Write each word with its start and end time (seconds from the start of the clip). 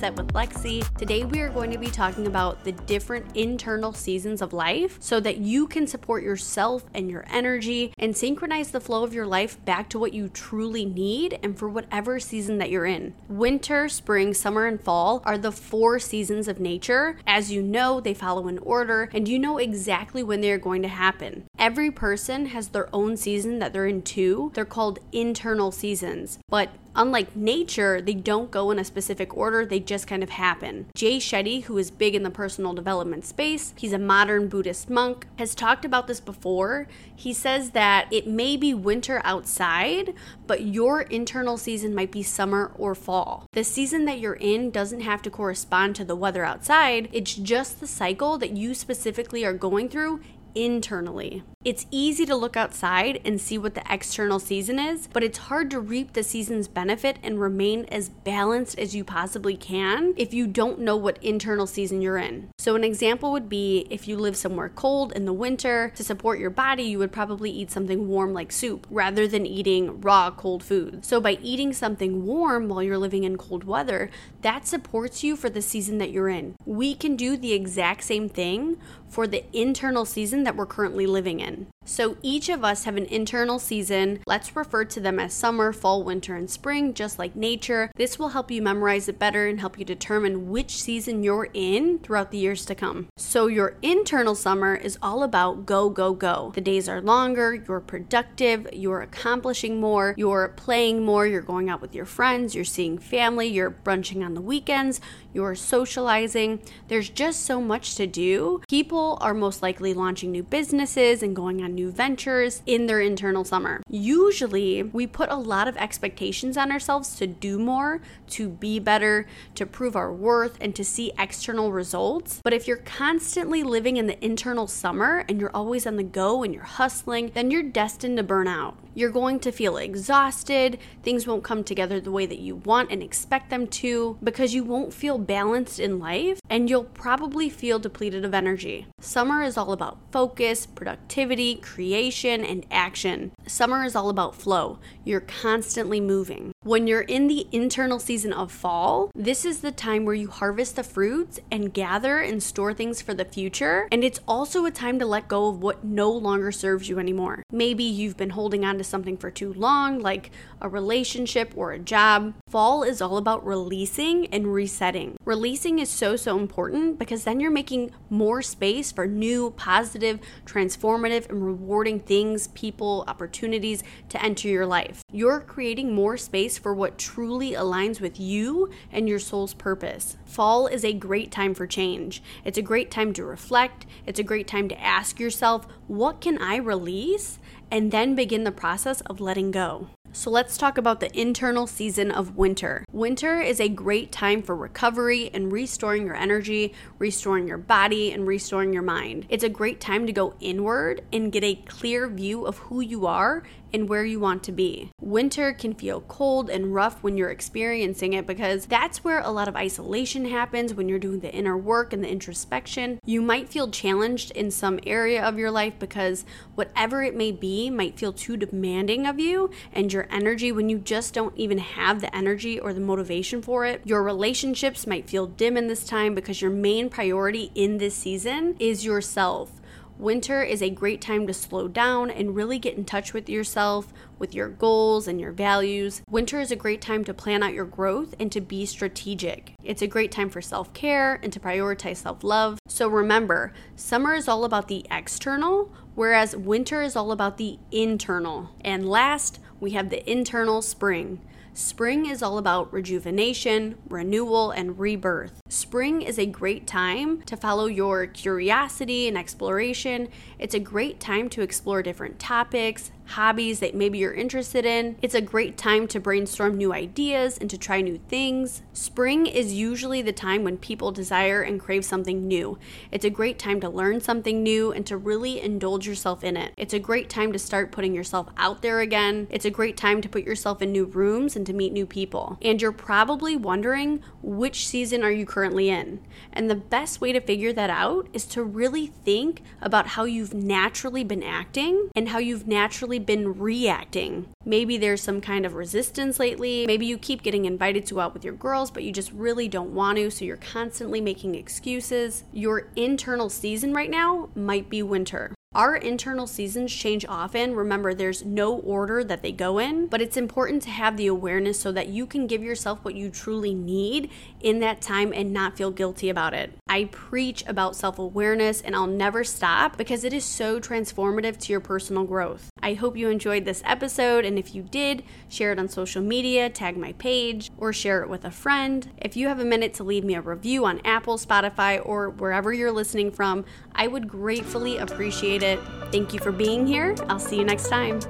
With 0.00 0.32
Lexi. 0.32 0.82
Today, 0.96 1.24
we 1.24 1.40
are 1.40 1.50
going 1.50 1.70
to 1.70 1.76
be 1.76 1.88
talking 1.88 2.26
about 2.26 2.64
the 2.64 2.72
different 2.72 3.36
internal 3.36 3.92
seasons 3.92 4.40
of 4.40 4.54
life 4.54 4.96
so 4.98 5.20
that 5.20 5.36
you 5.36 5.66
can 5.66 5.86
support 5.86 6.22
yourself 6.22 6.86
and 6.94 7.10
your 7.10 7.26
energy 7.30 7.92
and 7.98 8.16
synchronize 8.16 8.70
the 8.70 8.80
flow 8.80 9.04
of 9.04 9.12
your 9.12 9.26
life 9.26 9.62
back 9.66 9.90
to 9.90 9.98
what 9.98 10.14
you 10.14 10.30
truly 10.30 10.86
need 10.86 11.38
and 11.42 11.58
for 11.58 11.68
whatever 11.68 12.18
season 12.18 12.56
that 12.56 12.70
you're 12.70 12.86
in. 12.86 13.12
Winter, 13.28 13.90
spring, 13.90 14.32
summer, 14.32 14.66
and 14.66 14.80
fall 14.80 15.20
are 15.26 15.36
the 15.36 15.52
four 15.52 15.98
seasons 15.98 16.48
of 16.48 16.58
nature. 16.58 17.18
As 17.26 17.52
you 17.52 17.62
know, 17.62 18.00
they 18.00 18.14
follow 18.14 18.48
an 18.48 18.58
order 18.60 19.10
and 19.12 19.28
you 19.28 19.38
know 19.38 19.58
exactly 19.58 20.22
when 20.22 20.40
they 20.40 20.50
are 20.50 20.58
going 20.58 20.80
to 20.80 20.88
happen. 20.88 21.44
Every 21.58 21.90
person 21.90 22.46
has 22.46 22.68
their 22.68 22.88
own 22.94 23.18
season 23.18 23.58
that 23.58 23.74
they're 23.74 23.86
in 23.86 24.00
too. 24.00 24.50
They're 24.54 24.64
called 24.64 24.98
internal 25.12 25.70
seasons. 25.70 26.38
But 26.48 26.70
Unlike 26.96 27.36
nature, 27.36 28.00
they 28.00 28.14
don't 28.14 28.50
go 28.50 28.70
in 28.70 28.78
a 28.78 28.84
specific 28.84 29.36
order, 29.36 29.64
they 29.64 29.80
just 29.80 30.06
kind 30.06 30.22
of 30.22 30.30
happen. 30.30 30.86
Jay 30.94 31.18
Shetty, 31.18 31.64
who 31.64 31.78
is 31.78 31.90
big 31.90 32.14
in 32.14 32.22
the 32.22 32.30
personal 32.30 32.72
development 32.72 33.24
space, 33.24 33.74
he's 33.76 33.92
a 33.92 33.98
modern 33.98 34.48
Buddhist 34.48 34.90
monk, 34.90 35.26
has 35.38 35.54
talked 35.54 35.84
about 35.84 36.06
this 36.06 36.20
before. 36.20 36.88
He 37.14 37.32
says 37.32 37.70
that 37.70 38.08
it 38.10 38.26
may 38.26 38.56
be 38.56 38.74
winter 38.74 39.20
outside, 39.24 40.14
but 40.46 40.62
your 40.62 41.02
internal 41.02 41.56
season 41.56 41.94
might 41.94 42.10
be 42.10 42.22
summer 42.22 42.72
or 42.76 42.94
fall. 42.94 43.46
The 43.52 43.64
season 43.64 44.04
that 44.06 44.18
you're 44.18 44.34
in 44.34 44.70
doesn't 44.70 45.00
have 45.00 45.22
to 45.22 45.30
correspond 45.30 45.96
to 45.96 46.04
the 46.04 46.16
weather 46.16 46.44
outside, 46.44 47.08
it's 47.12 47.34
just 47.34 47.80
the 47.80 47.86
cycle 47.86 48.36
that 48.38 48.56
you 48.56 48.74
specifically 48.74 49.44
are 49.44 49.54
going 49.54 49.88
through 49.88 50.20
internally. 50.54 51.42
It's 51.64 51.86
easy 51.90 52.24
to 52.26 52.36
look 52.36 52.56
outside 52.56 53.20
and 53.24 53.40
see 53.40 53.58
what 53.58 53.74
the 53.74 53.82
external 53.92 54.38
season 54.38 54.78
is, 54.78 55.06
but 55.06 55.22
it's 55.22 55.38
hard 55.38 55.70
to 55.70 55.80
reap 55.80 56.12
the 56.12 56.22
season's 56.22 56.68
benefit 56.68 57.18
and 57.22 57.40
remain 57.40 57.84
as 57.86 58.08
balanced 58.08 58.78
as 58.78 58.94
you 58.94 59.04
possibly 59.04 59.56
can 59.56 60.14
if 60.16 60.32
you 60.32 60.46
don't 60.46 60.78
know 60.78 60.96
what 60.96 61.22
internal 61.22 61.66
season 61.66 62.00
you're 62.00 62.16
in. 62.16 62.48
So, 62.60 62.76
an 62.76 62.84
example 62.84 63.32
would 63.32 63.48
be 63.48 63.86
if 63.88 64.06
you 64.06 64.18
live 64.18 64.36
somewhere 64.36 64.68
cold 64.68 65.12
in 65.12 65.24
the 65.24 65.32
winter, 65.32 65.94
to 65.96 66.04
support 66.04 66.38
your 66.38 66.50
body, 66.50 66.82
you 66.82 66.98
would 66.98 67.10
probably 67.10 67.50
eat 67.50 67.70
something 67.70 68.06
warm 68.06 68.34
like 68.34 68.52
soup 68.52 68.86
rather 68.90 69.26
than 69.26 69.46
eating 69.46 70.02
raw 70.02 70.30
cold 70.30 70.62
food. 70.62 71.02
So, 71.02 71.22
by 71.22 71.38
eating 71.40 71.72
something 71.72 72.26
warm 72.26 72.68
while 72.68 72.82
you're 72.82 72.98
living 72.98 73.24
in 73.24 73.38
cold 73.38 73.64
weather, 73.64 74.10
that 74.42 74.66
supports 74.66 75.24
you 75.24 75.36
for 75.36 75.48
the 75.48 75.62
season 75.62 75.96
that 75.98 76.10
you're 76.10 76.28
in. 76.28 76.54
We 76.66 76.94
can 76.94 77.16
do 77.16 77.38
the 77.38 77.54
exact 77.54 78.04
same 78.04 78.28
thing 78.28 78.76
for 79.08 79.26
the 79.26 79.42
internal 79.54 80.04
season 80.04 80.44
that 80.44 80.54
we're 80.54 80.66
currently 80.66 81.06
living 81.06 81.40
in. 81.40 81.68
So 81.90 82.16
each 82.22 82.48
of 82.48 82.62
us 82.62 82.84
have 82.84 82.96
an 82.96 83.06
internal 83.06 83.58
season. 83.58 84.20
Let's 84.24 84.54
refer 84.54 84.84
to 84.84 85.00
them 85.00 85.18
as 85.18 85.34
summer, 85.34 85.72
fall, 85.72 86.04
winter, 86.04 86.36
and 86.36 86.48
spring, 86.48 86.94
just 86.94 87.18
like 87.18 87.34
nature. 87.34 87.90
This 87.96 88.16
will 88.16 88.28
help 88.28 88.48
you 88.48 88.62
memorize 88.62 89.08
it 89.08 89.18
better 89.18 89.48
and 89.48 89.58
help 89.58 89.76
you 89.76 89.84
determine 89.84 90.50
which 90.50 90.80
season 90.80 91.24
you're 91.24 91.48
in 91.52 91.98
throughout 91.98 92.30
the 92.30 92.38
years 92.38 92.64
to 92.66 92.76
come. 92.76 93.08
So 93.16 93.48
your 93.48 93.76
internal 93.82 94.36
summer 94.36 94.76
is 94.76 94.98
all 95.02 95.24
about 95.24 95.66
go, 95.66 95.90
go, 95.90 96.14
go. 96.14 96.52
The 96.54 96.60
days 96.60 96.88
are 96.88 97.02
longer, 97.02 97.56
you're 97.66 97.80
productive, 97.80 98.68
you're 98.72 99.02
accomplishing 99.02 99.80
more, 99.80 100.14
you're 100.16 100.50
playing 100.50 101.04
more, 101.04 101.26
you're 101.26 101.40
going 101.40 101.68
out 101.68 101.80
with 101.80 101.96
your 101.96 102.06
friends, 102.06 102.54
you're 102.54 102.64
seeing 102.64 102.98
family, 102.98 103.48
you're 103.48 103.68
brunching 103.68 104.24
on 104.24 104.34
the 104.34 104.40
weekends, 104.40 105.00
you're 105.32 105.56
socializing. 105.56 106.62
There's 106.86 107.08
just 107.08 107.44
so 107.44 107.60
much 107.60 107.96
to 107.96 108.06
do. 108.06 108.62
People 108.68 109.18
are 109.20 109.34
most 109.34 109.60
likely 109.60 109.92
launching 109.92 110.30
new 110.30 110.44
businesses 110.44 111.24
and 111.24 111.34
going 111.34 111.64
on 111.64 111.79
new 111.79 111.79
ventures 111.88 112.62
in 112.66 112.86
their 112.86 113.00
internal 113.00 113.44
summer. 113.44 113.80
Usually, 113.88 114.82
we 114.82 115.06
put 115.06 115.30
a 115.30 115.36
lot 115.36 115.68
of 115.68 115.76
expectations 115.76 116.56
on 116.56 116.72
ourselves 116.72 117.14
to 117.16 117.26
do 117.26 117.58
more, 117.58 118.00
to 118.30 118.48
be 118.48 118.78
better, 118.78 119.26
to 119.54 119.64
prove 119.64 119.94
our 119.94 120.12
worth, 120.12 120.58
and 120.60 120.74
to 120.74 120.84
see 120.84 121.12
external 121.18 121.72
results. 121.72 122.40
But 122.42 122.52
if 122.52 122.66
you're 122.66 122.78
constantly 122.78 123.62
living 123.62 123.96
in 123.96 124.06
the 124.06 124.22
internal 124.24 124.66
summer 124.66 125.24
and 125.28 125.40
you're 125.40 125.54
always 125.54 125.86
on 125.86 125.96
the 125.96 126.02
go 126.02 126.42
and 126.42 126.52
you're 126.52 126.64
hustling, 126.64 127.30
then 127.34 127.50
you're 127.50 127.62
destined 127.62 128.16
to 128.16 128.22
burn 128.22 128.48
out. 128.48 128.76
You're 128.92 129.10
going 129.10 129.38
to 129.40 129.52
feel 129.52 129.76
exhausted, 129.76 130.78
things 131.02 131.26
won't 131.26 131.44
come 131.44 131.62
together 131.62 132.00
the 132.00 132.10
way 132.10 132.26
that 132.26 132.40
you 132.40 132.56
want 132.56 132.90
and 132.90 133.02
expect 133.02 133.48
them 133.48 133.68
to 133.68 134.18
because 134.22 134.52
you 134.52 134.64
won't 134.64 134.92
feel 134.92 135.16
balanced 135.16 135.78
in 135.78 136.00
life 136.00 136.40
and 136.50 136.68
you'll 136.68 136.84
probably 136.84 137.48
feel 137.48 137.78
depleted 137.78 138.24
of 138.24 138.34
energy. 138.34 138.88
Summer 139.00 139.42
is 139.42 139.56
all 139.56 139.72
about 139.72 139.98
focus, 140.10 140.66
productivity, 140.66 141.54
creation, 141.62 142.44
and 142.44 142.66
action. 142.70 143.32
Summer 143.50 143.82
is 143.82 143.96
all 143.96 144.10
about 144.10 144.36
flow. 144.36 144.78
You're 145.04 145.22
constantly 145.22 146.00
moving. 146.00 146.52
When 146.62 146.86
you're 146.86 147.00
in 147.00 147.26
the 147.26 147.48
internal 147.50 147.98
season 147.98 148.32
of 148.32 148.52
fall, 148.52 149.10
this 149.12 149.44
is 149.44 149.60
the 149.60 149.72
time 149.72 150.04
where 150.04 150.14
you 150.14 150.28
harvest 150.28 150.76
the 150.76 150.84
fruits 150.84 151.40
and 151.50 151.74
gather 151.74 152.20
and 152.20 152.40
store 152.40 152.72
things 152.72 153.02
for 153.02 153.12
the 153.12 153.24
future. 153.24 153.88
And 153.90 154.04
it's 154.04 154.20
also 154.28 154.66
a 154.66 154.70
time 154.70 155.00
to 155.00 155.06
let 155.06 155.26
go 155.26 155.48
of 155.48 155.60
what 155.60 155.82
no 155.82 156.12
longer 156.12 156.52
serves 156.52 156.88
you 156.88 157.00
anymore. 157.00 157.42
Maybe 157.50 157.82
you've 157.82 158.16
been 158.16 158.30
holding 158.30 158.64
on 158.64 158.78
to 158.78 158.84
something 158.84 159.16
for 159.16 159.32
too 159.32 159.52
long, 159.52 159.98
like 159.98 160.30
a 160.60 160.68
relationship 160.68 161.52
or 161.56 161.72
a 161.72 161.78
job. 161.78 162.34
Fall 162.48 162.84
is 162.84 163.02
all 163.02 163.16
about 163.16 163.44
releasing 163.44 164.28
and 164.28 164.54
resetting. 164.54 165.16
Releasing 165.24 165.80
is 165.80 165.88
so, 165.88 166.14
so 166.14 166.38
important 166.38 167.00
because 167.00 167.24
then 167.24 167.40
you're 167.40 167.50
making 167.50 167.90
more 168.10 168.42
space 168.42 168.92
for 168.92 169.08
new, 169.08 169.50
positive, 169.50 170.20
transformative, 170.46 171.28
and 171.28 171.44
rewarding 171.44 171.98
things, 171.98 172.46
people, 172.48 173.04
opportunities 173.08 173.39
to 173.48 174.22
enter 174.22 174.48
your 174.48 174.66
life. 174.66 175.02
You're 175.12 175.40
creating 175.40 175.94
more 175.94 176.16
space 176.16 176.58
for 176.58 176.74
what 176.74 176.98
truly 176.98 177.52
aligns 177.52 178.00
with 178.00 178.20
you 178.20 178.70
and 178.92 179.08
your 179.08 179.18
soul's 179.18 179.54
purpose. 179.54 180.16
Fall 180.24 180.66
is 180.66 180.84
a 180.84 180.92
great 180.92 181.30
time 181.30 181.54
for 181.54 181.66
change. 181.66 182.22
It's 182.44 182.58
a 182.58 182.62
great 182.62 182.90
time 182.90 183.12
to 183.14 183.24
reflect. 183.24 183.86
It's 184.06 184.18
a 184.18 184.24
great 184.24 184.46
time 184.46 184.68
to 184.68 184.80
ask 184.80 185.20
yourself, 185.20 185.66
what 185.86 186.20
can 186.20 186.38
I 186.38 186.56
release? 186.56 187.38
And 187.70 187.92
then 187.92 188.14
begin 188.14 188.44
the 188.44 188.50
process 188.52 189.00
of 189.02 189.20
letting 189.20 189.50
go. 189.52 189.88
So 190.12 190.28
let's 190.28 190.58
talk 190.58 190.76
about 190.76 190.98
the 190.98 191.18
internal 191.18 191.68
season 191.68 192.10
of 192.10 192.36
winter. 192.36 192.84
Winter 192.90 193.40
is 193.40 193.60
a 193.60 193.68
great 193.68 194.10
time 194.10 194.42
for 194.42 194.56
recovery 194.56 195.30
and 195.32 195.52
restoring 195.52 196.04
your 196.04 196.16
energy, 196.16 196.74
restoring 196.98 197.46
your 197.46 197.58
body, 197.58 198.10
and 198.10 198.26
restoring 198.26 198.72
your 198.72 198.82
mind. 198.82 199.26
It's 199.28 199.44
a 199.44 199.48
great 199.48 199.80
time 199.80 200.06
to 200.06 200.12
go 200.12 200.34
inward 200.40 201.02
and 201.12 201.30
get 201.30 201.44
a 201.44 201.54
clear 201.54 202.08
view 202.08 202.44
of 202.44 202.58
who 202.58 202.80
you 202.80 203.06
are 203.06 203.44
and 203.72 203.88
where 203.88 204.04
you 204.04 204.20
want 204.20 204.42
to 204.44 204.52
be. 204.52 204.90
Winter 205.00 205.52
can 205.52 205.74
feel 205.74 206.00
cold 206.02 206.50
and 206.50 206.74
rough 206.74 207.02
when 207.02 207.16
you're 207.16 207.30
experiencing 207.30 208.12
it 208.12 208.26
because 208.26 208.66
that's 208.66 209.02
where 209.02 209.20
a 209.20 209.30
lot 209.30 209.48
of 209.48 209.56
isolation 209.56 210.26
happens 210.26 210.74
when 210.74 210.88
you're 210.88 210.98
doing 210.98 211.20
the 211.20 211.32
inner 211.32 211.56
work 211.56 211.92
and 211.92 212.04
the 212.04 212.10
introspection. 212.10 212.98
You 213.04 213.22
might 213.22 213.48
feel 213.48 213.70
challenged 213.70 214.30
in 214.32 214.50
some 214.50 214.80
area 214.86 215.22
of 215.22 215.38
your 215.38 215.50
life 215.50 215.74
because 215.78 216.24
whatever 216.54 217.02
it 217.02 217.16
may 217.16 217.32
be 217.32 217.70
might 217.70 217.98
feel 217.98 218.12
too 218.12 218.36
demanding 218.36 219.06
of 219.06 219.18
you 219.18 219.50
and 219.72 219.92
your 219.92 220.06
energy 220.10 220.52
when 220.52 220.68
you 220.68 220.78
just 220.78 221.14
don't 221.14 221.36
even 221.36 221.58
have 221.58 222.00
the 222.00 222.14
energy 222.14 222.58
or 222.58 222.72
the 222.72 222.80
motivation 222.80 223.42
for 223.42 223.64
it. 223.64 223.80
Your 223.84 224.02
relationships 224.02 224.86
might 224.86 225.08
feel 225.08 225.26
dim 225.26 225.56
in 225.56 225.68
this 225.68 225.84
time 225.84 226.14
because 226.14 226.40
your 226.40 226.50
main 226.50 226.88
priority 226.90 227.50
in 227.54 227.78
this 227.78 227.94
season 227.94 228.56
is 228.58 228.84
yourself 228.84 229.59
Winter 230.00 230.42
is 230.42 230.62
a 230.62 230.70
great 230.70 231.02
time 231.02 231.26
to 231.26 231.34
slow 231.34 231.68
down 231.68 232.10
and 232.10 232.34
really 232.34 232.58
get 232.58 232.74
in 232.74 232.86
touch 232.86 233.12
with 233.12 233.28
yourself, 233.28 233.92
with 234.18 234.34
your 234.34 234.48
goals 234.48 235.06
and 235.06 235.20
your 235.20 235.30
values. 235.30 236.00
Winter 236.08 236.40
is 236.40 236.50
a 236.50 236.56
great 236.56 236.80
time 236.80 237.04
to 237.04 237.12
plan 237.12 237.42
out 237.42 237.52
your 237.52 237.66
growth 237.66 238.14
and 238.18 238.32
to 238.32 238.40
be 238.40 238.64
strategic. 238.64 239.52
It's 239.62 239.82
a 239.82 239.86
great 239.86 240.10
time 240.10 240.30
for 240.30 240.40
self 240.40 240.72
care 240.72 241.20
and 241.22 241.30
to 241.34 241.38
prioritize 241.38 241.98
self 241.98 242.24
love. 242.24 242.58
So 242.66 242.88
remember, 242.88 243.52
summer 243.76 244.14
is 244.14 244.26
all 244.26 244.44
about 244.44 244.68
the 244.68 244.86
external, 244.90 245.70
whereas 245.94 246.34
winter 246.34 246.80
is 246.80 246.96
all 246.96 247.12
about 247.12 247.36
the 247.36 247.58
internal. 247.70 248.52
And 248.62 248.88
last, 248.88 249.38
we 249.60 249.72
have 249.72 249.90
the 249.90 250.10
internal 250.10 250.62
spring. 250.62 251.20
Spring 251.52 252.06
is 252.06 252.22
all 252.22 252.38
about 252.38 252.72
rejuvenation, 252.72 253.76
renewal, 253.88 254.50
and 254.50 254.78
rebirth. 254.78 255.40
Spring 255.48 256.00
is 256.00 256.18
a 256.18 256.24
great 256.24 256.66
time 256.66 257.22
to 257.22 257.36
follow 257.36 257.66
your 257.66 258.06
curiosity 258.06 259.08
and 259.08 259.18
exploration. 259.18 260.08
It's 260.38 260.54
a 260.54 260.60
great 260.60 261.00
time 261.00 261.28
to 261.30 261.42
explore 261.42 261.82
different 261.82 262.18
topics, 262.18 262.92
hobbies 263.10 263.60
that 263.60 263.74
maybe 263.74 263.98
you're 263.98 264.12
interested 264.12 264.64
in. 264.64 264.96
It's 265.02 265.14
a 265.14 265.20
great 265.20 265.58
time 265.58 265.86
to 265.88 266.00
brainstorm 266.00 266.56
new 266.56 266.72
ideas 266.72 267.38
and 267.38 267.50
to 267.50 267.58
try 267.58 267.80
new 267.80 267.98
things. 268.08 268.62
Spring 268.72 269.26
is 269.26 269.52
usually 269.52 270.00
the 270.00 270.12
time 270.12 270.44
when 270.44 270.56
people 270.56 270.92
desire 270.92 271.42
and 271.42 271.60
crave 271.60 271.84
something 271.84 272.26
new. 272.26 272.58
It's 272.92 273.04
a 273.04 273.10
great 273.10 273.38
time 273.38 273.60
to 273.60 273.68
learn 273.68 274.00
something 274.00 274.42
new 274.42 274.70
and 274.72 274.86
to 274.86 274.96
really 274.96 275.40
indulge 275.40 275.86
yourself 275.86 276.22
in 276.22 276.36
it. 276.36 276.52
It's 276.56 276.74
a 276.74 276.78
great 276.78 277.08
time 277.08 277.32
to 277.32 277.38
start 277.38 277.72
putting 277.72 277.94
yourself 277.94 278.28
out 278.36 278.62
there 278.62 278.80
again. 278.80 279.26
It's 279.30 279.44
a 279.44 279.50
great 279.50 279.76
time 279.76 280.00
to 280.02 280.08
put 280.08 280.24
yourself 280.24 280.62
in 280.62 280.70
new 280.70 280.84
rooms 280.84 281.34
and 281.34 281.44
to 281.46 281.52
meet 281.52 281.72
new 281.72 281.86
people. 281.86 282.38
And 282.40 282.62
you're 282.62 282.72
probably 282.72 283.36
wondering 283.36 284.02
which 284.22 284.66
season 284.66 285.02
are 285.02 285.10
you 285.10 285.26
currently 285.26 285.68
in? 285.68 286.00
And 286.32 286.48
the 286.48 286.54
best 286.54 287.00
way 287.00 287.12
to 287.12 287.20
figure 287.20 287.52
that 287.52 287.70
out 287.70 288.08
is 288.12 288.24
to 288.26 288.44
really 288.44 288.86
think 288.86 289.42
about 289.60 289.88
how 289.88 290.04
you've 290.04 290.34
naturally 290.34 291.02
been 291.02 291.22
acting 291.22 291.90
and 291.96 292.10
how 292.10 292.18
you've 292.18 292.46
naturally 292.46 292.99
been 293.06 293.38
reacting. 293.38 294.28
Maybe 294.44 294.78
there's 294.78 295.02
some 295.02 295.20
kind 295.20 295.44
of 295.44 295.54
resistance 295.54 296.18
lately. 296.18 296.66
Maybe 296.66 296.86
you 296.86 296.98
keep 296.98 297.22
getting 297.22 297.44
invited 297.44 297.86
to 297.86 298.00
out 298.00 298.14
with 298.14 298.24
your 298.24 298.34
girls, 298.34 298.70
but 298.70 298.82
you 298.82 298.92
just 298.92 299.12
really 299.12 299.48
don't 299.48 299.74
want 299.74 299.98
to, 299.98 300.10
so 300.10 300.24
you're 300.24 300.36
constantly 300.36 301.00
making 301.00 301.34
excuses. 301.34 302.24
Your 302.32 302.68
internal 302.76 303.28
season 303.28 303.72
right 303.72 303.90
now 303.90 304.30
might 304.34 304.68
be 304.68 304.82
winter. 304.82 305.34
Our 305.52 305.74
internal 305.74 306.28
seasons 306.28 306.72
change 306.72 307.04
often. 307.08 307.56
Remember, 307.56 307.92
there's 307.92 308.24
no 308.24 308.54
order 308.54 309.02
that 309.02 309.22
they 309.22 309.32
go 309.32 309.58
in, 309.58 309.88
but 309.88 310.00
it's 310.00 310.16
important 310.16 310.62
to 310.62 310.70
have 310.70 310.96
the 310.96 311.08
awareness 311.08 311.58
so 311.58 311.72
that 311.72 311.88
you 311.88 312.06
can 312.06 312.28
give 312.28 312.40
yourself 312.40 312.84
what 312.84 312.94
you 312.94 313.10
truly 313.10 313.52
need 313.52 314.10
in 314.38 314.60
that 314.60 314.80
time 314.80 315.12
and 315.12 315.32
not 315.32 315.56
feel 315.56 315.72
guilty 315.72 316.08
about 316.08 316.34
it. 316.34 316.52
I 316.68 316.84
preach 316.84 317.42
about 317.48 317.74
self 317.74 317.98
awareness 317.98 318.60
and 318.60 318.76
I'll 318.76 318.86
never 318.86 319.24
stop 319.24 319.76
because 319.76 320.04
it 320.04 320.12
is 320.12 320.24
so 320.24 320.60
transformative 320.60 321.36
to 321.38 321.52
your 321.52 321.58
personal 321.58 322.04
growth. 322.04 322.48
I 322.62 322.74
hope 322.74 322.96
you 322.96 323.08
enjoyed 323.08 323.44
this 323.44 323.62
episode, 323.64 324.24
and 324.24 324.38
if 324.38 324.54
you 324.54 324.62
did, 324.62 325.02
share 325.28 325.52
it 325.52 325.58
on 325.58 325.68
social 325.68 326.02
media, 326.02 326.50
tag 326.50 326.76
my 326.76 326.92
page, 326.92 327.50
or 327.56 327.72
share 327.72 328.02
it 328.02 328.08
with 328.08 328.24
a 328.24 328.30
friend. 328.30 328.90
If 328.98 329.16
you 329.16 329.28
have 329.28 329.40
a 329.40 329.44
minute 329.44 329.74
to 329.74 329.84
leave 329.84 330.04
me 330.04 330.14
a 330.14 330.20
review 330.20 330.64
on 330.64 330.80
Apple, 330.84 331.18
Spotify, 331.18 331.80
or 331.84 332.10
wherever 332.10 332.52
you're 332.52 332.72
listening 332.72 333.10
from, 333.10 333.44
I 333.74 333.86
would 333.86 334.08
gratefully 334.08 334.78
appreciate 334.78 335.42
it. 335.42 335.58
Thank 335.90 336.12
you 336.12 336.20
for 336.20 336.32
being 336.32 336.66
here. 336.66 336.94
I'll 337.08 337.18
see 337.18 337.36
you 337.36 337.44
next 337.44 337.68
time. 337.68 338.00